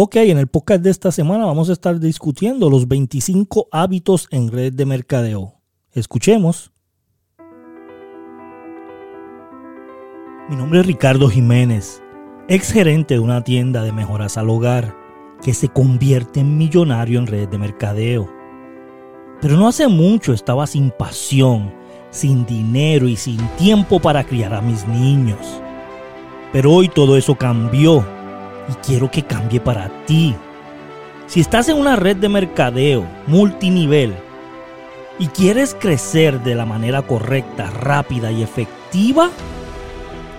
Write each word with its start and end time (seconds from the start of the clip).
Ok, 0.00 0.14
en 0.14 0.38
el 0.38 0.46
podcast 0.46 0.80
de 0.82 0.90
esta 0.90 1.10
semana 1.10 1.44
vamos 1.44 1.70
a 1.70 1.72
estar 1.72 1.98
discutiendo 1.98 2.70
los 2.70 2.86
25 2.86 3.66
hábitos 3.72 4.28
en 4.30 4.48
red 4.48 4.72
de 4.72 4.86
mercadeo. 4.86 5.54
Escuchemos. 5.90 6.70
Mi 10.48 10.54
nombre 10.54 10.78
es 10.78 10.86
Ricardo 10.86 11.28
Jiménez, 11.28 12.00
ex 12.46 12.70
gerente 12.70 13.14
de 13.14 13.20
una 13.20 13.42
tienda 13.42 13.82
de 13.82 13.90
mejoras 13.90 14.38
al 14.38 14.50
hogar 14.50 14.94
que 15.42 15.52
se 15.52 15.66
convierte 15.66 16.38
en 16.38 16.56
millonario 16.56 17.18
en 17.18 17.26
red 17.26 17.48
de 17.48 17.58
mercadeo. 17.58 18.32
Pero 19.40 19.56
no 19.56 19.66
hace 19.66 19.88
mucho 19.88 20.32
estaba 20.32 20.68
sin 20.68 20.92
pasión, 20.92 21.74
sin 22.10 22.46
dinero 22.46 23.08
y 23.08 23.16
sin 23.16 23.44
tiempo 23.56 23.98
para 23.98 24.22
criar 24.22 24.54
a 24.54 24.60
mis 24.60 24.86
niños. 24.86 25.60
Pero 26.52 26.72
hoy 26.72 26.88
todo 26.88 27.16
eso 27.16 27.34
cambió 27.34 28.06
y 28.68 28.72
quiero 28.86 29.10
que 29.10 29.22
cambie 29.22 29.60
para 29.60 29.88
ti. 30.06 30.34
Si 31.26 31.40
estás 31.40 31.68
en 31.68 31.76
una 31.76 31.96
red 31.96 32.16
de 32.16 32.28
mercadeo 32.28 33.06
multinivel 33.26 34.14
y 35.18 35.26
quieres 35.28 35.76
crecer 35.78 36.42
de 36.42 36.54
la 36.54 36.64
manera 36.64 37.02
correcta, 37.02 37.70
rápida 37.70 38.30
y 38.32 38.42
efectiva, 38.42 39.30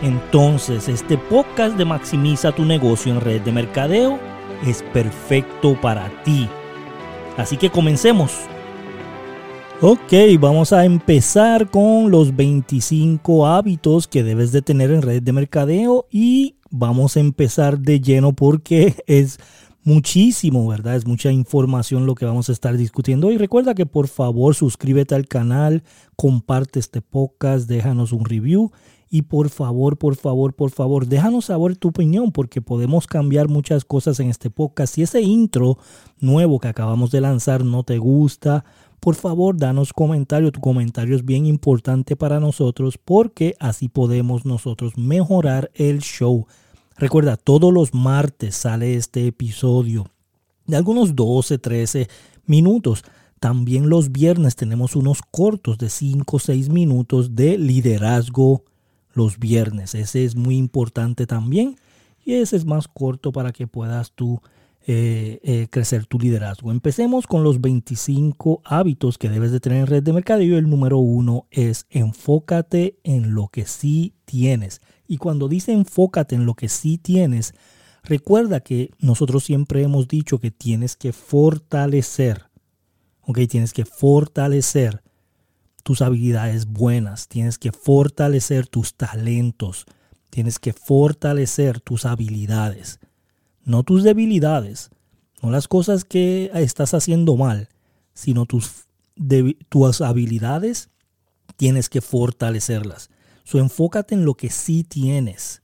entonces 0.01 0.87
este 0.87 1.17
podcast 1.17 1.75
de 1.75 1.85
Maximiza 1.85 2.51
tu 2.53 2.65
negocio 2.65 3.13
en 3.13 3.21
red 3.21 3.41
de 3.41 3.51
mercadeo 3.51 4.19
es 4.65 4.83
perfecto 4.93 5.79
para 5.79 6.09
ti. 6.23 6.47
Así 7.37 7.57
que 7.57 7.69
comencemos. 7.69 8.33
Ok, 9.81 10.11
vamos 10.39 10.73
a 10.73 10.83
empezar 10.83 11.69
con 11.69 12.11
los 12.11 12.35
25 12.35 13.47
hábitos 13.47 14.09
que 14.09 14.23
debes 14.23 14.51
de 14.51 14.61
tener 14.61 14.91
en 14.91 15.01
red 15.01 15.23
de 15.23 15.31
mercadeo 15.31 16.05
y 16.11 16.55
vamos 16.69 17.17
a 17.17 17.19
empezar 17.19 17.79
de 17.79 17.99
lleno 17.99 18.33
porque 18.33 18.95
es 19.07 19.39
muchísimo, 19.83 20.67
¿verdad? 20.67 20.95
Es 20.95 21.07
mucha 21.07 21.31
información 21.31 22.05
lo 22.05 22.15
que 22.15 22.25
vamos 22.25 22.49
a 22.49 22.51
estar 22.51 22.77
discutiendo. 22.77 23.31
Y 23.31 23.37
recuerda 23.37 23.73
que 23.75 23.85
por 23.85 24.07
favor 24.07 24.55
suscríbete 24.55 25.15
al 25.15 25.27
canal, 25.27 25.83
comparte 26.15 26.79
este 26.79 27.01
podcast, 27.01 27.67
déjanos 27.67 28.11
un 28.11 28.25
review. 28.25 28.71
Y 29.11 29.23
por 29.23 29.49
favor, 29.49 29.97
por 29.97 30.15
favor, 30.15 30.53
por 30.53 30.69
favor, 30.69 31.07
déjanos 31.07 31.45
saber 31.45 31.75
tu 31.75 31.87
opinión 31.87 32.31
porque 32.31 32.61
podemos 32.61 33.07
cambiar 33.07 33.47
muchas 33.47 33.83
cosas 33.83 34.19
en 34.19 34.29
este 34.29 34.51
podcast. 34.51 34.93
Si 34.93 35.01
ese 35.01 35.21
intro 35.21 35.79
nuevo 36.19 36.59
que 36.59 36.67
acabamos 36.67 37.09
de 37.09 37.21
lanzar 37.21 37.65
no 37.65 37.83
te 37.83 37.97
gusta, 37.97 38.65
por 38.99 39.15
favor 39.15 39.57
danos 39.57 39.93
comentario. 39.93 40.51
Tu 40.51 40.59
comentario 40.59 41.15
es 41.15 41.25
bien 41.25 41.45
importante 41.45 42.15
para 42.15 42.39
nosotros 42.39 42.97
porque 42.97 43.55
así 43.59 43.89
podemos 43.89 44.45
nosotros 44.45 44.97
mejorar 44.97 45.71
el 45.73 45.99
show. 45.99 46.47
Recuerda, 46.97 47.37
todos 47.37 47.73
los 47.73 47.93
martes 47.93 48.55
sale 48.55 48.95
este 48.95 49.27
episodio 49.27 50.07
de 50.67 50.77
algunos 50.77 51.15
12, 51.15 51.57
13 51.57 52.09
minutos. 52.45 53.03
También 53.39 53.89
los 53.89 54.11
viernes 54.11 54.55
tenemos 54.55 54.95
unos 54.95 55.21
cortos 55.21 55.77
de 55.77 55.89
5 55.89 56.35
o 56.35 56.39
6 56.39 56.69
minutos 56.69 57.35
de 57.35 57.57
liderazgo 57.57 58.65
los 59.13 59.39
viernes. 59.39 59.95
Ese 59.95 60.25
es 60.25 60.35
muy 60.35 60.57
importante 60.57 61.25
también. 61.25 61.77
Y 62.25 62.33
ese 62.33 62.57
es 62.57 62.65
más 62.65 62.87
corto 62.87 63.31
para 63.31 63.51
que 63.51 63.65
puedas 63.65 64.11
tú 64.11 64.41
eh, 64.87 65.39
eh, 65.43 65.67
crecer 65.69 66.05
tu 66.05 66.17
liderazgo. 66.17 66.71
Empecemos 66.71 67.27
con 67.27 67.43
los 67.43 67.61
25 67.61 68.61
hábitos 68.63 69.17
que 69.17 69.29
debes 69.29 69.51
de 69.51 69.59
tener 69.59 69.81
en 69.81 69.87
red 69.87 70.03
de 70.03 70.13
mercado. 70.13 70.41
Y 70.41 70.53
el 70.53 70.69
número 70.69 70.97
uno 70.97 71.47
es 71.51 71.85
enfócate 71.89 72.97
en 73.03 73.35
lo 73.35 73.49
que 73.49 73.65
sí 73.65 74.15
tienes. 74.25 74.81
Y 75.05 75.17
cuando 75.17 75.47
dice 75.47 75.73
enfócate 75.73 76.35
en 76.35 76.45
lo 76.45 76.55
que 76.55 76.69
sí 76.69 76.97
tienes, 76.97 77.53
recuerda 78.03 78.61
que 78.61 78.91
nosotros 78.99 79.43
siempre 79.43 79.83
hemos 79.83 80.07
dicho 80.07 80.39
que 80.39 80.49
tienes 80.49 80.95
que 80.95 81.11
fortalecer. 81.11 82.45
Ok, 83.21 83.39
tienes 83.49 83.73
que 83.73 83.85
fortalecer 83.85 85.03
tus 85.83 86.01
habilidades 86.01 86.65
buenas, 86.65 87.27
tienes 87.27 87.57
que 87.57 87.71
fortalecer 87.71 88.65
tus 88.65 88.95
talentos, 88.95 89.85
tienes 90.29 90.57
que 90.57 90.73
fortalecer 90.73 91.79
tus 91.79 92.05
habilidades 92.05 92.99
no 93.63 93.83
tus 93.83 94.03
debilidades, 94.03 94.89
no 95.41 95.51
las 95.51 95.67
cosas 95.67 96.03
que 96.03 96.51
estás 96.53 96.93
haciendo 96.93 97.35
mal, 97.37 97.69
sino 98.13 98.45
tus, 98.45 98.87
tus 99.69 100.01
habilidades, 100.01 100.89
tienes 101.55 101.89
que 101.89 102.01
fortalecerlas. 102.01 103.09
So, 103.43 103.59
enfócate 103.59 104.15
en 104.15 104.25
lo 104.25 104.35
que 104.35 104.49
sí 104.49 104.83
tienes, 104.83 105.61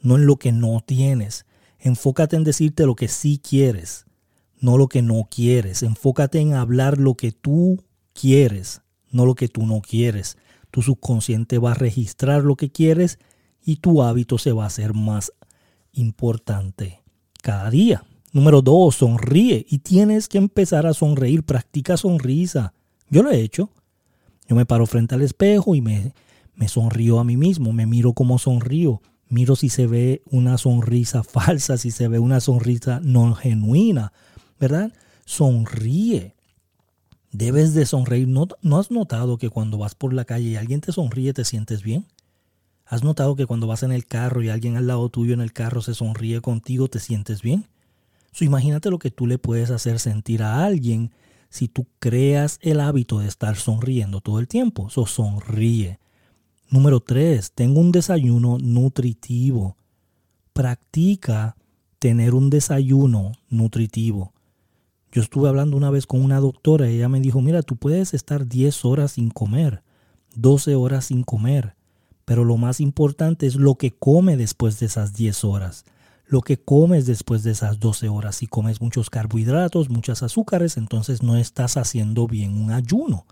no 0.00 0.16
en 0.16 0.26
lo 0.26 0.36
que 0.36 0.52
no 0.52 0.80
tienes. 0.84 1.46
Enfócate 1.78 2.36
en 2.36 2.44
decirte 2.44 2.86
lo 2.86 2.94
que 2.94 3.08
sí 3.08 3.38
quieres, 3.38 4.06
no 4.60 4.76
lo 4.76 4.88
que 4.88 5.02
no 5.02 5.28
quieres. 5.30 5.82
Enfócate 5.82 6.40
en 6.40 6.54
hablar 6.54 6.98
lo 6.98 7.14
que 7.14 7.32
tú 7.32 7.82
quieres, 8.12 8.82
no 9.10 9.26
lo 9.26 9.34
que 9.34 9.48
tú 9.48 9.66
no 9.66 9.80
quieres. 9.80 10.36
Tu 10.70 10.82
subconsciente 10.82 11.58
va 11.58 11.72
a 11.72 11.74
registrar 11.74 12.44
lo 12.44 12.56
que 12.56 12.70
quieres 12.70 13.18
y 13.64 13.76
tu 13.76 14.02
hábito 14.02 14.38
se 14.38 14.52
va 14.52 14.64
a 14.64 14.68
hacer 14.68 14.94
más 14.94 15.32
importante 15.92 17.01
cada 17.42 17.68
día. 17.68 18.04
Número 18.32 18.62
dos, 18.62 18.96
sonríe 18.96 19.66
y 19.68 19.78
tienes 19.78 20.26
que 20.26 20.38
empezar 20.38 20.86
a 20.86 20.94
sonreír. 20.94 21.42
Practica 21.42 21.98
sonrisa. 21.98 22.72
Yo 23.10 23.22
lo 23.22 23.30
he 23.30 23.42
hecho. 23.42 23.68
Yo 24.48 24.56
me 24.56 24.64
paro 24.64 24.86
frente 24.86 25.14
al 25.14 25.20
espejo 25.20 25.74
y 25.74 25.82
me, 25.82 26.14
me 26.54 26.68
sonrío 26.68 27.18
a 27.18 27.24
mí 27.24 27.36
mismo. 27.36 27.74
Me 27.74 27.84
miro 27.84 28.14
como 28.14 28.38
sonrío. 28.38 29.02
Miro 29.28 29.54
si 29.54 29.68
se 29.68 29.86
ve 29.86 30.22
una 30.30 30.56
sonrisa 30.56 31.22
falsa, 31.24 31.76
si 31.76 31.90
se 31.90 32.08
ve 32.08 32.18
una 32.18 32.40
sonrisa 32.40 33.00
no 33.02 33.34
genuina. 33.34 34.12
¿Verdad? 34.58 34.92
Sonríe. 35.26 36.34
Debes 37.32 37.74
de 37.74 37.84
sonreír. 37.84 38.28
¿No, 38.28 38.48
¿No 38.62 38.78
has 38.78 38.90
notado 38.90 39.36
que 39.36 39.50
cuando 39.50 39.76
vas 39.76 39.94
por 39.94 40.14
la 40.14 40.24
calle 40.24 40.50
y 40.50 40.56
alguien 40.56 40.80
te 40.80 40.92
sonríe 40.92 41.34
te 41.34 41.44
sientes 41.44 41.82
bien? 41.82 42.06
¿Has 42.92 43.02
notado 43.02 43.36
que 43.36 43.46
cuando 43.46 43.66
vas 43.66 43.82
en 43.84 43.90
el 43.90 44.04
carro 44.04 44.42
y 44.42 44.50
alguien 44.50 44.76
al 44.76 44.86
lado 44.86 45.08
tuyo 45.08 45.32
en 45.32 45.40
el 45.40 45.54
carro 45.54 45.80
se 45.80 45.94
sonríe 45.94 46.42
contigo, 46.42 46.88
te 46.88 46.98
sientes 46.98 47.40
bien? 47.40 47.66
imagínate 48.38 48.90
lo 48.90 48.98
que 48.98 49.10
tú 49.10 49.26
le 49.26 49.38
puedes 49.38 49.70
hacer 49.70 49.98
sentir 49.98 50.42
a 50.42 50.62
alguien 50.62 51.10
si 51.48 51.68
tú 51.68 51.86
creas 52.00 52.58
el 52.60 52.80
hábito 52.80 53.20
de 53.20 53.28
estar 53.28 53.56
sonriendo 53.56 54.20
todo 54.20 54.40
el 54.40 54.46
tiempo. 54.46 54.90
So, 54.90 55.06
sonríe. 55.06 56.00
Número 56.68 57.00
tres, 57.00 57.52
tengo 57.52 57.80
un 57.80 57.92
desayuno 57.92 58.58
nutritivo. 58.58 59.78
Practica 60.52 61.56
tener 61.98 62.34
un 62.34 62.50
desayuno 62.50 63.32
nutritivo. 63.48 64.34
Yo 65.12 65.22
estuve 65.22 65.48
hablando 65.48 65.78
una 65.78 65.88
vez 65.88 66.06
con 66.06 66.22
una 66.22 66.40
doctora 66.40 66.90
y 66.90 66.96
ella 66.96 67.08
me 67.08 67.20
dijo, 67.20 67.40
mira, 67.40 67.62
tú 67.62 67.76
puedes 67.76 68.12
estar 68.12 68.46
10 68.46 68.84
horas 68.84 69.12
sin 69.12 69.30
comer, 69.30 69.82
12 70.34 70.74
horas 70.74 71.06
sin 71.06 71.22
comer, 71.22 71.74
pero 72.24 72.44
lo 72.44 72.56
más 72.56 72.80
importante 72.80 73.46
es 73.46 73.56
lo 73.56 73.76
que 73.76 73.92
come 73.92 74.36
después 74.36 74.78
de 74.80 74.86
esas 74.86 75.14
10 75.14 75.44
horas. 75.44 75.84
Lo 76.26 76.40
que 76.40 76.56
comes 76.56 77.04
después 77.06 77.42
de 77.42 77.50
esas 77.50 77.78
12 77.78 78.08
horas. 78.08 78.36
Si 78.36 78.46
comes 78.46 78.80
muchos 78.80 79.10
carbohidratos, 79.10 79.90
muchas 79.90 80.22
azúcares, 80.22 80.76
entonces 80.76 81.22
no 81.22 81.36
estás 81.36 81.76
haciendo 81.76 82.26
bien 82.26 82.56
un 82.56 82.70
ayuno. 82.70 83.26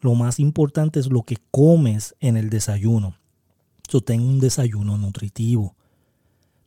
Lo 0.00 0.14
más 0.14 0.38
importante 0.38 1.00
es 1.00 1.08
lo 1.08 1.22
que 1.22 1.38
comes 1.50 2.14
en 2.20 2.36
el 2.36 2.48
desayuno. 2.48 3.16
So, 3.88 4.00
ten 4.00 4.20
un 4.20 4.40
desayuno 4.40 4.96
nutritivo. 4.96 5.74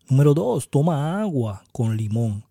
Número 0.10 0.34
2. 0.34 0.70
Toma 0.70 1.22
agua 1.22 1.64
con 1.72 1.96
limón. 1.96 2.46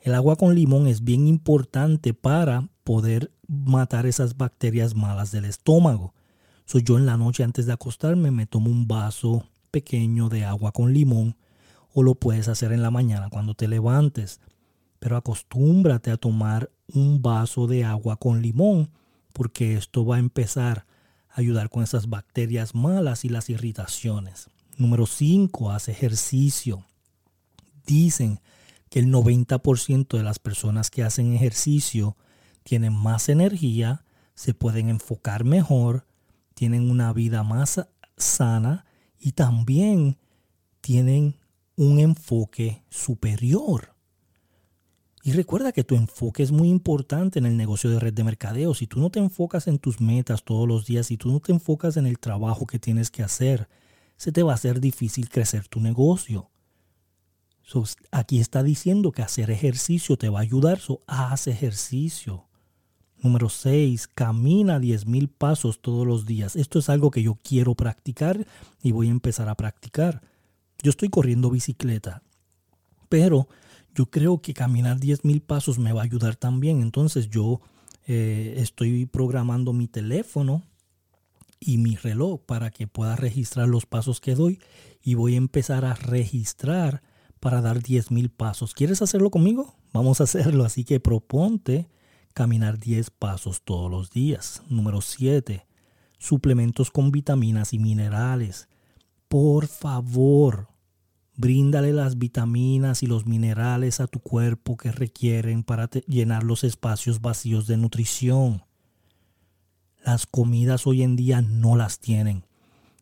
El 0.00 0.14
agua 0.14 0.36
con 0.36 0.54
limón 0.54 0.86
es 0.86 1.02
bien 1.02 1.26
importante 1.26 2.14
para 2.14 2.68
poder 2.84 3.32
matar 3.46 4.06
esas 4.06 4.36
bacterias 4.36 4.94
malas 4.94 5.30
del 5.30 5.44
estómago. 5.44 6.14
So, 6.68 6.78
yo 6.78 6.98
en 6.98 7.06
la 7.06 7.16
noche 7.16 7.44
antes 7.44 7.64
de 7.64 7.72
acostarme 7.72 8.30
me 8.30 8.44
tomo 8.44 8.70
un 8.70 8.86
vaso 8.86 9.48
pequeño 9.70 10.28
de 10.28 10.44
agua 10.44 10.70
con 10.70 10.92
limón 10.92 11.34
o 11.94 12.02
lo 12.02 12.14
puedes 12.14 12.46
hacer 12.46 12.72
en 12.72 12.82
la 12.82 12.90
mañana 12.90 13.30
cuando 13.30 13.54
te 13.54 13.68
levantes. 13.68 14.38
Pero 14.98 15.16
acostúmbrate 15.16 16.10
a 16.10 16.18
tomar 16.18 16.70
un 16.92 17.22
vaso 17.22 17.68
de 17.68 17.84
agua 17.86 18.18
con 18.18 18.42
limón 18.42 18.90
porque 19.32 19.78
esto 19.78 20.04
va 20.04 20.16
a 20.16 20.18
empezar 20.18 20.84
a 21.30 21.40
ayudar 21.40 21.70
con 21.70 21.82
esas 21.82 22.10
bacterias 22.10 22.74
malas 22.74 23.24
y 23.24 23.30
las 23.30 23.48
irritaciones. 23.48 24.50
Número 24.76 25.06
5. 25.06 25.70
Haz 25.70 25.88
ejercicio. 25.88 26.84
Dicen 27.86 28.40
que 28.90 28.98
el 28.98 29.06
90% 29.06 30.18
de 30.18 30.22
las 30.22 30.38
personas 30.38 30.90
que 30.90 31.02
hacen 31.02 31.32
ejercicio 31.32 32.18
tienen 32.62 32.92
más 32.92 33.30
energía, 33.30 34.04
se 34.34 34.52
pueden 34.52 34.90
enfocar 34.90 35.44
mejor, 35.44 36.04
tienen 36.58 36.90
una 36.90 37.12
vida 37.12 37.44
más 37.44 37.86
sana 38.16 38.84
y 39.16 39.30
también 39.30 40.18
tienen 40.80 41.36
un 41.76 42.00
enfoque 42.00 42.82
superior. 42.90 43.94
Y 45.22 45.30
recuerda 45.30 45.70
que 45.70 45.84
tu 45.84 45.94
enfoque 45.94 46.42
es 46.42 46.50
muy 46.50 46.68
importante 46.68 47.38
en 47.38 47.46
el 47.46 47.56
negocio 47.56 47.90
de 47.90 48.00
red 48.00 48.12
de 48.12 48.24
mercadeo. 48.24 48.74
Si 48.74 48.88
tú 48.88 48.98
no 48.98 49.08
te 49.08 49.20
enfocas 49.20 49.68
en 49.68 49.78
tus 49.78 50.00
metas 50.00 50.42
todos 50.42 50.66
los 50.66 50.84
días, 50.84 51.06
si 51.06 51.16
tú 51.16 51.30
no 51.30 51.38
te 51.38 51.52
enfocas 51.52 51.96
en 51.96 52.08
el 52.08 52.18
trabajo 52.18 52.66
que 52.66 52.80
tienes 52.80 53.12
que 53.12 53.22
hacer, 53.22 53.68
se 54.16 54.32
te 54.32 54.42
va 54.42 54.50
a 54.50 54.56
hacer 54.56 54.80
difícil 54.80 55.28
crecer 55.28 55.68
tu 55.68 55.78
negocio. 55.78 56.50
aquí 58.10 58.40
está 58.40 58.64
diciendo 58.64 59.12
que 59.12 59.22
hacer 59.22 59.52
ejercicio 59.52 60.18
te 60.18 60.28
va 60.28 60.40
a 60.40 60.42
ayudar, 60.42 60.80
so 60.80 61.04
haz 61.06 61.46
ejercicio. 61.46 62.47
Número 63.20 63.48
6, 63.48 64.08
camina 64.08 64.78
10.000 64.78 65.28
pasos 65.28 65.80
todos 65.80 66.06
los 66.06 66.24
días. 66.24 66.54
Esto 66.54 66.78
es 66.78 66.88
algo 66.88 67.10
que 67.10 67.22
yo 67.22 67.38
quiero 67.42 67.74
practicar 67.74 68.46
y 68.82 68.92
voy 68.92 69.08
a 69.08 69.12
empezar 69.12 69.48
a 69.48 69.56
practicar. 69.56 70.22
Yo 70.82 70.90
estoy 70.90 71.08
corriendo 71.08 71.50
bicicleta, 71.50 72.22
pero 73.08 73.48
yo 73.94 74.06
creo 74.06 74.40
que 74.40 74.54
caminar 74.54 74.98
10.000 75.00 75.40
pasos 75.40 75.78
me 75.80 75.92
va 75.92 76.02
a 76.02 76.04
ayudar 76.04 76.36
también. 76.36 76.80
Entonces 76.80 77.28
yo 77.28 77.60
eh, 78.06 78.54
estoy 78.58 79.06
programando 79.06 79.72
mi 79.72 79.88
teléfono 79.88 80.62
y 81.58 81.78
mi 81.78 81.96
reloj 81.96 82.40
para 82.46 82.70
que 82.70 82.86
pueda 82.86 83.16
registrar 83.16 83.66
los 83.68 83.84
pasos 83.84 84.20
que 84.20 84.36
doy 84.36 84.60
y 85.02 85.14
voy 85.14 85.34
a 85.34 85.38
empezar 85.38 85.84
a 85.84 85.94
registrar 85.94 87.02
para 87.40 87.60
dar 87.60 87.80
10.000 87.80 88.30
pasos. 88.30 88.74
¿Quieres 88.74 89.02
hacerlo 89.02 89.30
conmigo? 89.30 89.74
Vamos 89.92 90.20
a 90.20 90.24
hacerlo. 90.24 90.64
Así 90.64 90.84
que 90.84 91.00
proponte 91.00 91.88
caminar 92.34 92.78
10 92.78 93.10
pasos 93.10 93.62
todos 93.62 93.90
los 93.90 94.10
días. 94.10 94.62
Número 94.68 95.00
7. 95.00 95.66
Suplementos 96.18 96.90
con 96.90 97.10
vitaminas 97.10 97.72
y 97.72 97.78
minerales. 97.78 98.68
Por 99.28 99.66
favor, 99.66 100.68
bríndale 101.36 101.92
las 101.92 102.18
vitaminas 102.18 103.02
y 103.02 103.06
los 103.06 103.26
minerales 103.26 104.00
a 104.00 104.06
tu 104.06 104.20
cuerpo 104.20 104.76
que 104.76 104.90
requieren 104.90 105.62
para 105.62 105.88
llenar 106.06 106.42
los 106.42 106.64
espacios 106.64 107.20
vacíos 107.20 107.66
de 107.66 107.76
nutrición. 107.76 108.64
Las 110.04 110.26
comidas 110.26 110.86
hoy 110.86 111.02
en 111.02 111.16
día 111.16 111.42
no 111.42 111.76
las 111.76 111.98
tienen. 112.00 112.44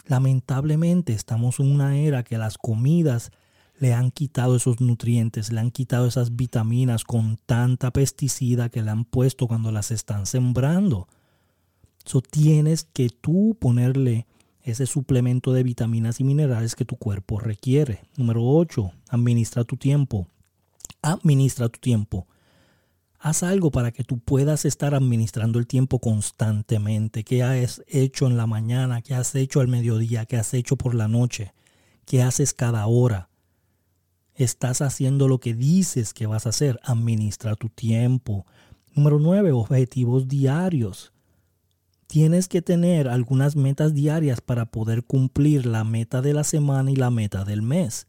Lamentablemente 0.06 1.12
estamos 1.12 1.60
en 1.60 1.72
una 1.72 1.96
era 1.98 2.22
que 2.22 2.38
las 2.38 2.58
comidas 2.58 3.32
le 3.78 3.92
han 3.92 4.10
quitado 4.10 4.56
esos 4.56 4.80
nutrientes, 4.80 5.52
le 5.52 5.60
han 5.60 5.70
quitado 5.70 6.06
esas 6.06 6.36
vitaminas 6.36 7.04
con 7.04 7.38
tanta 7.46 7.92
pesticida 7.92 8.68
que 8.68 8.82
le 8.82 8.90
han 8.90 9.04
puesto 9.04 9.46
cuando 9.46 9.70
las 9.70 9.90
están 9.90 10.26
sembrando. 10.26 11.08
So 12.04 12.20
tienes 12.20 12.84
que 12.84 13.08
tú 13.08 13.56
ponerle 13.60 14.26
ese 14.62 14.86
suplemento 14.86 15.52
de 15.52 15.62
vitaminas 15.62 16.20
y 16.20 16.24
minerales 16.24 16.74
que 16.74 16.84
tu 16.84 16.96
cuerpo 16.96 17.38
requiere. 17.38 18.02
Número 18.16 18.42
8. 18.44 18.92
Administra 19.10 19.64
tu 19.64 19.76
tiempo. 19.76 20.26
Administra 21.02 21.68
tu 21.68 21.78
tiempo. 21.78 22.26
Haz 23.18 23.42
algo 23.42 23.70
para 23.70 23.92
que 23.92 24.04
tú 24.04 24.18
puedas 24.18 24.64
estar 24.64 24.94
administrando 24.94 25.58
el 25.58 25.66
tiempo 25.66 26.00
constantemente. 26.00 27.24
¿Qué 27.24 27.42
has 27.42 27.82
hecho 27.88 28.26
en 28.26 28.36
la 28.36 28.46
mañana? 28.46 29.02
¿Qué 29.02 29.14
has 29.14 29.34
hecho 29.34 29.60
al 29.60 29.68
mediodía? 29.68 30.26
¿Qué 30.26 30.36
has 30.36 30.52
hecho 30.54 30.76
por 30.76 30.94
la 30.94 31.08
noche? 31.08 31.52
¿Qué 32.04 32.22
haces 32.22 32.52
cada 32.52 32.86
hora? 32.86 33.28
Estás 34.36 34.82
haciendo 34.82 35.28
lo 35.28 35.38
que 35.38 35.54
dices 35.54 36.14
que 36.14 36.26
vas 36.26 36.46
a 36.46 36.50
hacer. 36.50 36.78
Administra 36.82 37.56
tu 37.56 37.68
tiempo. 37.68 38.46
Número 38.94 39.18
9. 39.18 39.52
Objetivos 39.52 40.28
diarios. 40.28 41.12
Tienes 42.06 42.46
que 42.46 42.62
tener 42.62 43.08
algunas 43.08 43.56
metas 43.56 43.94
diarias 43.94 44.40
para 44.40 44.66
poder 44.66 45.04
cumplir 45.04 45.66
la 45.66 45.82
meta 45.82 46.22
de 46.22 46.34
la 46.34 46.44
semana 46.44 46.90
y 46.90 46.96
la 46.96 47.10
meta 47.10 47.44
del 47.44 47.62
mes. 47.62 48.06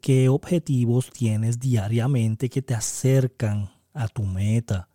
¿Qué 0.00 0.28
objetivos 0.28 1.10
tienes 1.10 1.58
diariamente 1.58 2.50
que 2.50 2.60
te 2.60 2.74
acercan 2.74 3.70
a 3.94 4.08
tu 4.08 4.22
meta. 4.22 4.88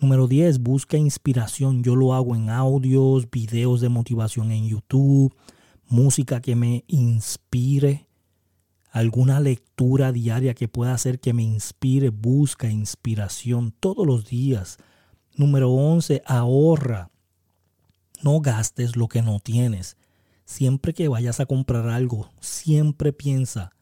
Número 0.00 0.26
10, 0.26 0.60
busca 0.60 0.96
inspiración. 0.96 1.82
Yo 1.82 1.96
lo 1.96 2.14
hago 2.14 2.36
en 2.36 2.50
audios, 2.50 3.30
videos 3.30 3.80
de 3.80 3.88
motivación 3.88 4.52
en 4.52 4.68
YouTube, 4.68 5.34
música 5.88 6.40
que 6.40 6.54
me 6.54 6.84
inspire, 6.86 8.05
alguna 8.98 9.40
lectura 9.40 10.12
diaria 10.12 10.54
que 10.54 10.68
pueda 10.68 10.94
hacer 10.94 11.20
que 11.20 11.32
me 11.32 11.42
inspire. 11.42 12.10
Busca 12.10 12.70
inspiración 12.70 13.72
todos 13.78 14.06
los 14.06 14.26
días. 14.26 14.78
Número 15.34 15.70
11, 15.70 16.22
ahorra. 16.26 17.10
No 18.22 18.40
gastes 18.40 18.96
lo 18.96 19.08
que 19.08 19.22
no 19.22 19.40
tienes. 19.40 19.96
Siempre 20.44 20.94
que 20.94 21.08
vayas 21.08 21.40
a 21.40 21.46
comprar 21.46 21.88
algo, 21.88 22.30
siempre 22.40 23.12
piensa, 23.12 23.72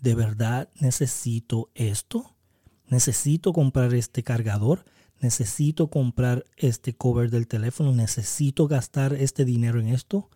¿de 0.00 0.14
verdad 0.14 0.70
necesito 0.80 1.70
esto? 1.74 2.32
necesito 2.92 3.54
comprar 3.54 3.94
este 3.94 4.22
cargador, 4.22 4.84
necesito 5.18 5.88
comprar 5.88 6.44
este 6.58 6.92
cover 6.92 7.30
del 7.30 7.48
teléfono, 7.48 7.92
necesito 7.92 8.68
gastar 8.68 9.14
este 9.14 9.46
dinero 9.46 9.80
en 9.80 9.88
esto. 9.88 10.28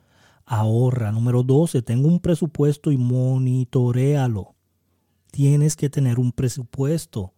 Ahorra. 0.46 1.10
Número 1.10 1.42
12, 1.42 1.82
tengo 1.82 2.08
un 2.08 2.20
presupuesto 2.20 2.92
y 2.92 2.96
monitorealo. 2.96 4.54
Tienes 5.32 5.76
que 5.76 5.90
tener 5.90 6.18
un 6.18 6.32
presupuesto. 6.32 7.34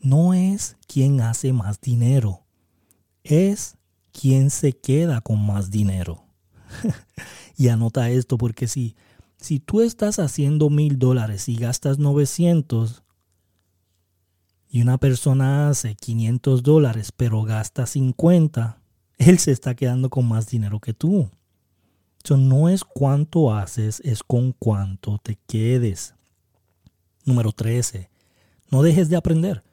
No 0.00 0.32
es 0.32 0.78
quien 0.88 1.20
hace 1.20 1.52
más 1.52 1.78
dinero, 1.80 2.42
es 3.22 3.76
quien 4.12 4.48
se 4.48 4.72
queda 4.72 5.20
con 5.20 5.44
más 5.44 5.70
dinero. 5.70 6.24
y 7.56 7.68
anota 7.68 8.08
esto 8.08 8.38
porque 8.38 8.66
si, 8.66 8.96
si 9.36 9.60
tú 9.60 9.82
estás 9.82 10.18
haciendo 10.18 10.70
mil 10.70 10.98
dólares 10.98 11.48
y 11.50 11.56
gastas 11.56 11.98
900, 11.98 13.04
y 14.72 14.80
una 14.80 14.98
persona 14.98 15.68
hace 15.68 15.96
500 15.96 16.62
dólares 16.62 17.12
pero 17.14 17.42
gasta 17.42 17.86
50, 17.86 18.80
él 19.18 19.38
se 19.38 19.50
está 19.52 19.74
quedando 19.74 20.08
con 20.08 20.26
más 20.26 20.48
dinero 20.48 20.80
que 20.80 20.94
tú. 20.94 21.28
Eso 22.22 22.36
no 22.36 22.68
es 22.68 22.84
cuánto 22.84 23.52
haces, 23.52 24.00
es 24.04 24.22
con 24.22 24.52
cuánto 24.52 25.18
te 25.18 25.38
quedes. 25.46 26.14
Número 27.24 27.52
13. 27.52 28.10
No 28.70 28.82
dejes 28.82 29.08
de 29.08 29.16
aprender. 29.16 29.64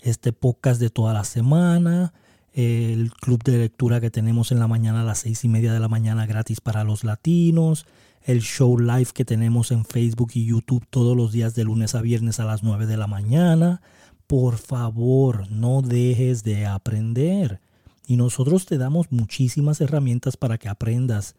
Este 0.00 0.32
podcast 0.32 0.80
de 0.80 0.90
toda 0.90 1.12
la 1.12 1.24
semana, 1.24 2.12
el 2.52 3.12
club 3.12 3.42
de 3.42 3.58
lectura 3.58 4.00
que 4.00 4.10
tenemos 4.10 4.52
en 4.52 4.58
la 4.58 4.68
mañana 4.68 5.02
a 5.02 5.04
las 5.04 5.18
seis 5.18 5.44
y 5.44 5.48
media 5.48 5.72
de 5.72 5.80
la 5.80 5.88
mañana 5.88 6.26
gratis 6.26 6.60
para 6.60 6.84
los 6.84 7.04
latinos, 7.04 7.86
el 8.22 8.40
show 8.40 8.78
live 8.78 9.10
que 9.14 9.24
tenemos 9.24 9.70
en 9.70 9.84
Facebook 9.84 10.30
y 10.34 10.46
YouTube 10.46 10.86
todos 10.90 11.16
los 11.16 11.32
días 11.32 11.54
de 11.54 11.64
lunes 11.64 11.94
a 11.94 12.02
viernes 12.02 12.40
a 12.40 12.44
las 12.44 12.62
9 12.62 12.86
de 12.86 12.96
la 12.96 13.06
mañana, 13.06 13.80
por 14.26 14.58
favor, 14.58 15.50
no 15.50 15.82
dejes 15.82 16.44
de 16.44 16.66
aprender. 16.66 17.60
Y 18.06 18.16
nosotros 18.16 18.66
te 18.66 18.78
damos 18.78 19.10
muchísimas 19.10 19.80
herramientas 19.80 20.36
para 20.36 20.58
que 20.58 20.68
aprendas 20.68 21.34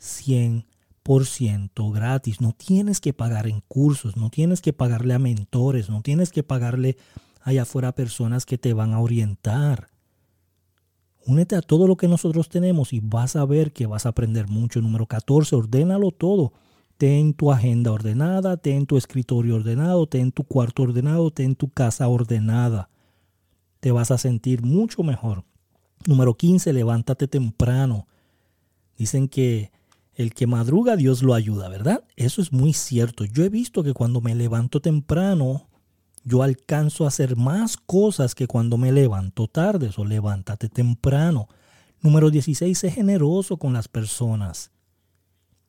100% 0.00 1.92
gratis. 1.92 2.40
No 2.40 2.52
tienes 2.52 3.00
que 3.00 3.12
pagar 3.12 3.46
en 3.46 3.62
cursos, 3.68 4.16
no 4.16 4.30
tienes 4.30 4.60
que 4.60 4.72
pagarle 4.72 5.14
a 5.14 5.18
mentores, 5.18 5.90
no 5.90 6.02
tienes 6.02 6.30
que 6.30 6.42
pagarle 6.42 6.96
allá 7.42 7.62
afuera 7.62 7.88
a 7.88 7.94
personas 7.94 8.44
que 8.44 8.58
te 8.58 8.72
van 8.72 8.92
a 8.92 9.00
orientar. 9.00 9.88
Únete 11.26 11.56
a 11.56 11.62
todo 11.62 11.88
lo 11.88 11.96
que 11.96 12.06
nosotros 12.06 12.48
tenemos 12.48 12.92
y 12.92 13.00
vas 13.00 13.34
a 13.34 13.44
ver 13.44 13.72
que 13.72 13.86
vas 13.86 14.06
a 14.06 14.10
aprender 14.10 14.48
mucho. 14.48 14.80
Número 14.80 15.06
14, 15.06 15.56
ordénalo 15.56 16.12
todo. 16.12 16.52
Ten 16.98 17.34
tu 17.34 17.52
agenda 17.52 17.92
ordenada, 17.92 18.56
ten 18.56 18.86
tu 18.86 18.96
escritorio 18.96 19.56
ordenado, 19.56 20.06
ten 20.06 20.32
tu 20.32 20.44
cuarto 20.44 20.82
ordenado, 20.82 21.30
ten 21.30 21.54
tu 21.54 21.68
casa 21.68 22.08
ordenada. 22.08 22.88
Te 23.80 23.90
vas 23.90 24.10
a 24.10 24.18
sentir 24.18 24.62
mucho 24.62 25.02
mejor. 25.02 25.44
Número 26.06 26.34
15, 26.34 26.72
levántate 26.72 27.28
temprano. 27.28 28.06
Dicen 28.96 29.28
que 29.28 29.72
el 30.16 30.32
que 30.32 30.46
madruga 30.46 30.96
Dios 30.96 31.22
lo 31.22 31.34
ayuda, 31.34 31.68
¿verdad? 31.68 32.02
Eso 32.16 32.40
es 32.40 32.50
muy 32.50 32.72
cierto. 32.72 33.24
Yo 33.24 33.44
he 33.44 33.50
visto 33.50 33.82
que 33.82 33.92
cuando 33.92 34.22
me 34.22 34.34
levanto 34.34 34.80
temprano, 34.80 35.68
yo 36.24 36.42
alcanzo 36.42 37.04
a 37.04 37.08
hacer 37.08 37.36
más 37.36 37.76
cosas 37.76 38.34
que 38.34 38.46
cuando 38.46 38.78
me 38.78 38.92
levanto 38.92 39.46
tarde. 39.46 39.90
O 39.96 40.04
levántate 40.06 40.70
temprano. 40.70 41.48
Número 42.00 42.30
16, 42.30 42.78
sé 42.78 42.90
generoso 42.90 43.58
con 43.58 43.74
las 43.74 43.88
personas. 43.88 44.70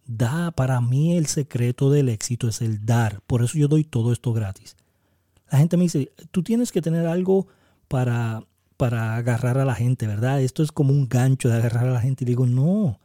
Da, 0.06 0.51
para 0.51 0.80
mí 0.80 1.18
el 1.18 1.25
secreto 1.25 1.92
del 1.92 2.08
éxito 2.08 2.48
es 2.48 2.62
el 2.62 2.86
dar. 2.86 3.20
Por 3.27 3.44
eso 3.44 3.58
yo 3.58 3.68
doy 3.68 3.84
todo 3.84 4.13
esto 4.13 4.32
gratis. 4.32 4.77
La 5.51 5.58
gente 5.58 5.75
me 5.75 5.84
dice, 5.84 6.13
tú 6.32 6.42
tienes 6.42 6.72
que 6.72 6.82
tener 6.82 7.06
algo 7.06 7.48
para, 7.89 8.46
para 8.77 9.18
agarrar 9.18 9.58
a 9.58 9.66
la 9.66 9.75
gente, 9.75 10.08
¿verdad? 10.08 10.42
Esto 10.42 10.63
es 10.63 10.72
como 10.72 10.94
un 10.94 11.10
gancho 11.10 11.50
de 11.50 11.56
agarrar 11.56 11.88
a 11.88 11.92
la 11.92 12.01
gente. 12.01 12.24
Y 12.24 12.27
digo, 12.27 12.48
no. 12.48 13.01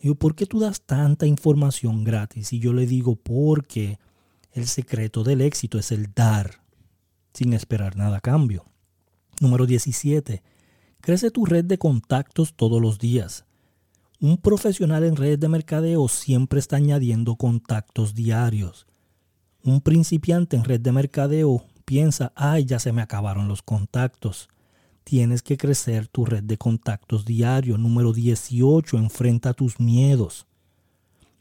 Digo, 0.00 0.14
¿por 0.14 0.34
qué 0.34 0.46
tú 0.46 0.60
das 0.60 0.82
tanta 0.82 1.26
información 1.26 2.04
gratis? 2.04 2.52
Y 2.52 2.58
yo 2.58 2.72
le 2.72 2.86
digo, 2.86 3.16
porque 3.16 3.98
el 4.52 4.66
secreto 4.66 5.24
del 5.24 5.42
éxito 5.42 5.78
es 5.78 5.92
el 5.92 6.12
dar, 6.14 6.62
sin 7.34 7.52
esperar 7.52 7.96
nada 7.96 8.18
a 8.18 8.20
cambio. 8.20 8.64
Número 9.40 9.66
17. 9.66 10.42
Crece 11.00 11.30
tu 11.30 11.44
red 11.44 11.64
de 11.64 11.78
contactos 11.78 12.54
todos 12.54 12.80
los 12.80 12.98
días. 12.98 13.44
Un 14.20 14.36
profesional 14.36 15.04
en 15.04 15.16
redes 15.16 15.40
de 15.40 15.48
mercadeo 15.48 16.08
siempre 16.08 16.60
está 16.60 16.76
añadiendo 16.76 17.36
contactos 17.36 18.14
diarios. 18.14 18.86
Un 19.62 19.80
principiante 19.80 20.56
en 20.56 20.64
red 20.64 20.80
de 20.80 20.92
mercadeo 20.92 21.64
piensa, 21.84 22.32
ay, 22.34 22.64
ya 22.64 22.78
se 22.78 22.92
me 22.92 23.02
acabaron 23.02 23.48
los 23.48 23.62
contactos. 23.62 24.48
Tienes 25.04 25.42
que 25.42 25.56
crecer 25.56 26.08
tu 26.08 26.24
red 26.24 26.44
de 26.44 26.58
contactos 26.58 27.24
diario. 27.24 27.78
Número 27.78 28.12
18, 28.12 28.98
enfrenta 28.98 29.54
tus 29.54 29.80
miedos. 29.80 30.46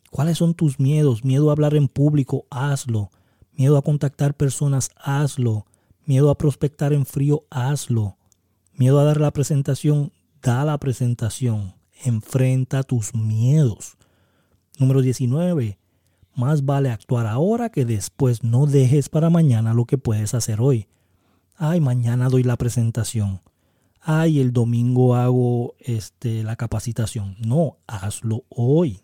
¿Cuáles 0.10 0.38
son 0.38 0.54
tus 0.54 0.80
miedos? 0.80 1.24
Miedo 1.24 1.50
a 1.50 1.54
hablar 1.54 1.76
en 1.76 1.88
público, 1.88 2.46
hazlo. 2.50 3.12
Miedo 3.54 3.78
a 3.78 3.82
contactar 3.82 4.34
personas, 4.34 4.90
hazlo. 4.96 5.66
Miedo 6.06 6.30
a 6.32 6.38
prospectar 6.38 6.94
en 6.94 7.06
frío, 7.06 7.44
hazlo. 7.50 8.18
Miedo 8.74 9.00
a 9.00 9.04
dar 9.04 9.20
la 9.20 9.32
presentación, 9.32 10.12
da 10.42 10.66
la 10.66 10.78
presentación. 10.78 11.76
Enfrenta 12.04 12.84
tus 12.84 13.14
miedos. 13.14 13.98
Número 14.80 15.02
19. 15.02 15.78
Más 16.34 16.66
vale 16.66 16.90
actuar 16.90 17.28
ahora 17.28 17.70
que 17.70 17.86
después. 17.86 18.44
No 18.44 18.66
dejes 18.66 19.10
para 19.10 19.30
mañana 19.30 19.74
lo 19.74 19.86
que 19.86 19.98
puedes 19.98 20.34
hacer 20.34 20.62
hoy. 20.62 20.88
Ay, 21.58 21.82
mañana 21.82 22.30
doy 22.30 22.44
la 22.44 22.56
presentación. 22.56 23.42
Ay, 24.02 24.40
el 24.40 24.54
domingo 24.54 25.16
hago 25.16 25.76
este, 25.80 26.44
la 26.44 26.56
capacitación. 26.56 27.36
No, 27.40 27.78
hazlo 27.88 28.46
hoy. 28.50 29.02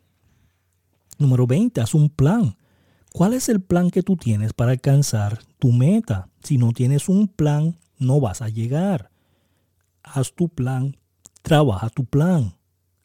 Número 1.17 1.47
20. 1.47 1.81
Haz 1.81 1.93
un 1.93 2.09
plan. 2.09 2.57
¿Cuál 3.11 3.33
es 3.33 3.47
el 3.49 3.61
plan 3.61 3.91
que 3.91 4.03
tú 4.03 4.17
tienes 4.17 4.53
para 4.53 4.71
alcanzar 4.71 5.39
tu 5.59 5.71
meta? 5.71 6.29
Si 6.43 6.57
no 6.57 6.71
tienes 6.71 7.07
un 7.07 7.27
plan, 7.27 7.77
no 7.97 8.19
vas 8.19 8.41
a 8.41 8.49
llegar. 8.49 9.09
Haz 10.03 10.33
tu 10.33 10.49
plan, 10.49 10.97
trabaja 11.41 11.89
tu 11.89 12.05
plan. 12.05 12.55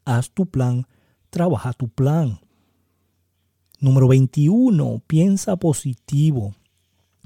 Haz 0.04 0.30
tu 0.32 0.46
plan, 0.46 0.86
trabaja 1.30 1.72
tu 1.72 1.88
plan. 1.88 2.40
Número 3.78 4.08
21. 4.08 5.02
Piensa 5.06 5.56
positivo. 5.56 6.54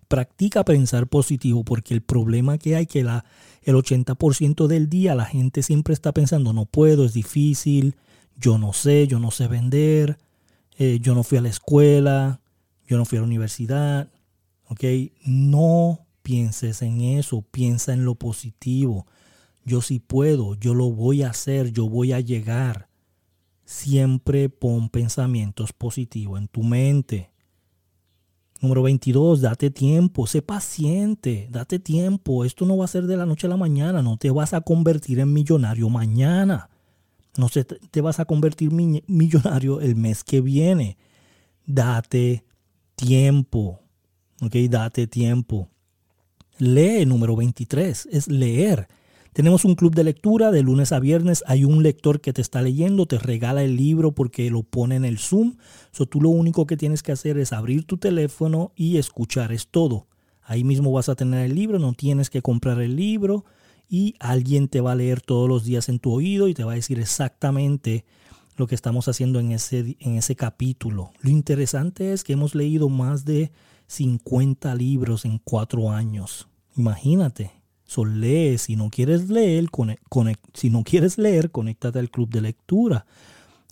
Practica 0.08 0.64
pensar 0.64 1.06
positivo 1.06 1.64
porque 1.64 1.94
el 1.94 2.02
problema 2.02 2.58
que 2.58 2.76
hay 2.76 2.86
que 2.86 3.04
la, 3.04 3.24
el 3.62 3.74
80% 3.74 4.66
del 4.66 4.88
día 4.88 5.14
la 5.14 5.24
gente 5.24 5.62
siempre 5.62 5.94
está 5.94 6.12
pensando 6.12 6.52
no 6.52 6.66
puedo, 6.66 7.04
es 7.04 7.14
difícil, 7.14 7.96
yo 8.36 8.58
no 8.58 8.72
sé, 8.72 9.06
yo 9.06 9.18
no 9.18 9.30
sé 9.30 9.48
vender, 9.48 10.18
eh, 10.78 10.98
yo 11.00 11.14
no 11.14 11.22
fui 11.22 11.38
a 11.38 11.42
la 11.42 11.48
escuela, 11.48 12.40
yo 12.86 12.96
no 12.96 13.04
fui 13.04 13.18
a 13.18 13.20
la 13.20 13.26
universidad, 13.26 14.08
¿ok? 14.68 14.84
No 15.24 16.06
pienses 16.22 16.82
en 16.82 17.00
eso, 17.00 17.42
piensa 17.42 17.92
en 17.92 18.04
lo 18.04 18.16
positivo. 18.16 19.06
Yo 19.64 19.80
sí 19.80 19.98
puedo, 20.00 20.54
yo 20.56 20.74
lo 20.74 20.90
voy 20.90 21.22
a 21.22 21.30
hacer, 21.30 21.72
yo 21.72 21.88
voy 21.88 22.12
a 22.12 22.20
llegar. 22.20 22.88
Siempre 23.64 24.48
pon 24.48 24.90
pensamientos 24.90 25.72
positivos 25.72 26.38
en 26.40 26.48
tu 26.48 26.62
mente. 26.62 27.30
Número 28.64 28.82
22, 28.82 29.42
date 29.42 29.70
tiempo, 29.70 30.26
sé 30.26 30.40
paciente, 30.40 31.48
date 31.50 31.78
tiempo. 31.78 32.46
Esto 32.46 32.64
no 32.64 32.78
va 32.78 32.86
a 32.86 32.88
ser 32.88 33.06
de 33.06 33.14
la 33.14 33.26
noche 33.26 33.46
a 33.46 33.50
la 33.50 33.58
mañana, 33.58 34.00
no 34.00 34.16
te 34.16 34.30
vas 34.30 34.54
a 34.54 34.62
convertir 34.62 35.18
en 35.18 35.34
millonario 35.34 35.90
mañana. 35.90 36.70
No 37.36 37.48
te 37.50 38.00
vas 38.00 38.20
a 38.20 38.24
convertir 38.24 38.70
millonario 38.72 39.82
el 39.82 39.96
mes 39.96 40.24
que 40.24 40.40
viene. 40.40 40.96
Date 41.66 42.42
tiempo. 42.96 43.80
¿Ok? 44.40 44.54
Date 44.70 45.08
tiempo. 45.08 45.68
Lee, 46.56 47.04
número 47.04 47.36
23, 47.36 48.08
es 48.10 48.28
leer. 48.28 48.88
Tenemos 49.34 49.64
un 49.64 49.74
club 49.74 49.96
de 49.96 50.04
lectura 50.04 50.52
de 50.52 50.62
lunes 50.62 50.92
a 50.92 51.00
viernes. 51.00 51.42
Hay 51.48 51.64
un 51.64 51.82
lector 51.82 52.20
que 52.20 52.32
te 52.32 52.40
está 52.40 52.62
leyendo, 52.62 53.06
te 53.06 53.18
regala 53.18 53.64
el 53.64 53.76
libro 53.76 54.12
porque 54.12 54.48
lo 54.48 54.62
pone 54.62 54.94
en 54.94 55.04
el 55.04 55.18
Zoom. 55.18 55.56
So, 55.90 56.06
tú 56.06 56.20
lo 56.20 56.28
único 56.28 56.68
que 56.68 56.76
tienes 56.76 57.02
que 57.02 57.10
hacer 57.10 57.36
es 57.38 57.52
abrir 57.52 57.84
tu 57.84 57.96
teléfono 57.96 58.70
y 58.76 58.96
escuchar. 58.96 59.50
Es 59.50 59.66
todo. 59.66 60.06
Ahí 60.40 60.62
mismo 60.62 60.92
vas 60.92 61.08
a 61.08 61.16
tener 61.16 61.46
el 61.46 61.56
libro, 61.56 61.80
no 61.80 61.94
tienes 61.94 62.30
que 62.30 62.42
comprar 62.42 62.80
el 62.80 62.94
libro 62.94 63.44
y 63.88 64.14
alguien 64.20 64.68
te 64.68 64.80
va 64.80 64.92
a 64.92 64.94
leer 64.96 65.20
todos 65.20 65.48
los 65.48 65.64
días 65.64 65.88
en 65.88 65.98
tu 65.98 66.12
oído 66.12 66.46
y 66.46 66.54
te 66.54 66.62
va 66.62 66.72
a 66.72 66.76
decir 66.76 67.00
exactamente 67.00 68.04
lo 68.56 68.68
que 68.68 68.76
estamos 68.76 69.08
haciendo 69.08 69.40
en 69.40 69.50
ese, 69.50 69.96
en 69.98 70.14
ese 70.14 70.36
capítulo. 70.36 71.10
Lo 71.22 71.30
interesante 71.30 72.12
es 72.12 72.22
que 72.22 72.34
hemos 72.34 72.54
leído 72.54 72.88
más 72.88 73.24
de 73.24 73.50
50 73.88 74.72
libros 74.76 75.24
en 75.24 75.38
cuatro 75.38 75.90
años. 75.90 76.46
Imagínate. 76.76 77.63
So, 77.86 78.04
lee. 78.04 78.58
Si 78.58 78.76
no 78.76 78.90
quieres 78.90 79.28
leer, 79.28 79.66
si 80.54 80.70
no 80.70 80.82
quieres 80.82 81.18
leer, 81.18 81.50
conéctate 81.50 81.98
al 81.98 82.10
club 82.10 82.30
de 82.30 82.40
lectura. 82.40 83.06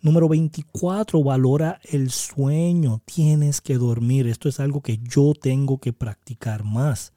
Número 0.02 0.28
24, 0.28 1.22
valora 1.22 1.80
el 1.84 2.10
sueño. 2.10 3.00
Tienes 3.04 3.60
que 3.60 3.78
dormir. 3.78 4.26
Esto 4.26 4.48
es 4.48 4.58
algo 4.58 4.80
que 4.80 4.98
yo 4.98 5.32
tengo 5.32 5.78
que 5.78 5.92
practicar 5.92 6.64
más. 6.64 7.12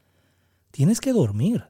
Tienes 0.70 1.02
que 1.02 1.12
dormir. 1.12 1.66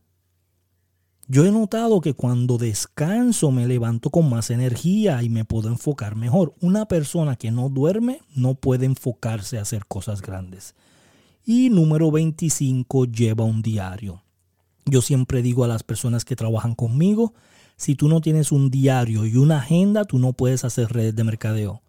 Yo 1.28 1.46
he 1.46 1.52
notado 1.52 2.02
que 2.02 2.14
cuando 2.14 2.58
descanso 2.60 3.50
me 3.50 3.66
levanto 3.66 4.12
con 4.12 4.30
más 4.30 4.52
energía 4.52 5.24
y 5.24 5.30
me 5.30 5.46
puedo 5.46 5.70
enfocar 5.70 6.16
mejor. 6.16 6.54
Una 6.60 6.86
persona 6.88 7.36
que 7.36 7.50
no 7.50 7.70
duerme 7.70 8.20
no 8.36 8.54
puede 8.54 8.86
enfocarse 8.86 9.58
a 9.58 9.62
hacer 9.62 9.88
cosas 9.88 10.22
grandes. 10.22 10.76
Y 11.44 11.70
número 11.70 12.12
25, 12.12 13.06
lleva 13.06 13.44
un 13.44 13.62
diario. 13.62 14.25
Yo 14.86 15.02
siempre 15.02 15.42
digo 15.42 15.64
a 15.64 15.68
las 15.68 15.84
personas 15.84 16.26
que 16.26 16.36
trabajan 16.36 16.76
conmigo, 16.76 17.34
si 17.76 17.96
tú 17.96 18.08
no 18.08 18.22
tienes 18.22 18.52
un 18.52 18.70
diario 18.70 19.26
y 19.26 19.36
una 19.36 19.58
agenda, 19.58 20.06
tú 20.06 20.20
no 20.20 20.34
puedes 20.34 20.64
hacer 20.64 20.94
redes 20.94 21.16
de 21.16 21.24
mercadeo. 21.24 21.82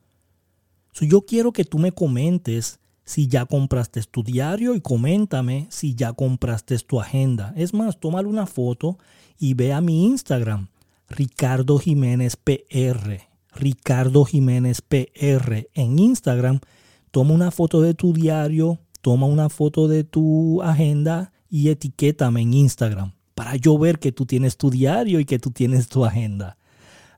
yo 1.01 1.23
quiero 1.23 1.53
que 1.53 1.65
tú 1.65 1.79
me 1.79 1.93
comentes 1.93 2.81
si 3.05 3.29
ya 3.29 3.45
compraste 3.45 4.03
tu 4.03 4.23
diario 4.23 4.75
y 4.75 4.81
coméntame 4.81 5.69
si 5.71 5.95
ya 5.95 6.15
compraste 6.15 6.79
tu 6.79 7.01
agenda. 7.01 7.53
Es 7.57 7.75
más, 7.75 8.01
tómale 8.01 8.29
una 8.29 8.47
foto 8.47 8.99
y 9.39 9.55
ve 9.55 9.73
a 9.73 9.81
mi 9.81 10.07
Instagram, 10.07 10.69
Ricardo 11.09 11.79
Jiménez 11.79 12.37
PR. 12.37 13.29
Ricardo 13.55 14.25
Jiménez 14.25 14.81
PR 14.83 15.69
en 15.75 15.99
Instagram. 15.99 16.61
Toma 17.11 17.35
una 17.35 17.51
foto 17.51 17.81
de 17.81 17.95
tu 17.95 18.13
diario, 18.13 18.79
toma 19.03 19.27
una 19.27 19.49
foto 19.49 19.87
de 19.87 20.03
tu 20.03 20.63
agenda 20.63 21.33
y 21.57 21.71
etiquétame 21.71 22.43
en 22.43 22.53
Instagram 22.53 23.13
para 23.35 23.57
yo 23.57 23.79
ver 23.79 23.99
que 23.99 24.13
tú 24.13 24.27
tienes 24.27 24.59
tu 24.59 24.69
diario 24.69 25.21
y 25.21 25.25
que 25.25 25.39
tú 25.39 25.51
tienes 25.51 25.89
tu 25.89 26.05
agenda. 26.05 26.59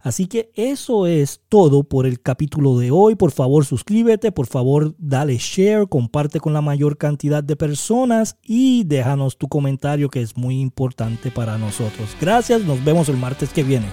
Así 0.00 0.28
que 0.28 0.52
eso 0.54 1.08
es 1.08 1.40
todo 1.48 1.82
por 1.82 2.06
el 2.06 2.20
capítulo 2.20 2.78
de 2.78 2.92
hoy. 2.92 3.16
Por 3.16 3.32
favor, 3.32 3.64
suscríbete, 3.64 4.30
por 4.30 4.46
favor, 4.46 4.94
dale 4.96 5.38
share, 5.38 5.88
comparte 5.88 6.38
con 6.38 6.52
la 6.52 6.60
mayor 6.60 6.98
cantidad 6.98 7.42
de 7.42 7.56
personas 7.56 8.36
y 8.44 8.84
déjanos 8.84 9.38
tu 9.38 9.48
comentario 9.48 10.08
que 10.08 10.22
es 10.22 10.36
muy 10.36 10.60
importante 10.60 11.32
para 11.32 11.58
nosotros. 11.58 12.16
Gracias, 12.20 12.62
nos 12.62 12.84
vemos 12.84 13.08
el 13.08 13.16
martes 13.16 13.52
que 13.52 13.64
viene. 13.64 13.86